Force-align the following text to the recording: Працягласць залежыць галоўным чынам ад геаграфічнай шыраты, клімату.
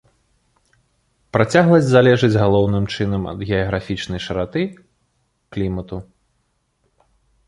Працягласць 1.35 1.89
залежыць 1.91 2.37
галоўным 2.43 2.85
чынам 2.95 3.27
ад 3.33 3.39
геаграфічнай 3.49 4.23
шыраты, 4.25 4.61
клімату. 5.57 5.97